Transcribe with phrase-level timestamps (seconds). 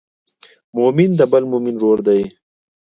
[0.77, 2.21] مؤمن د بل مؤمن ورور دی.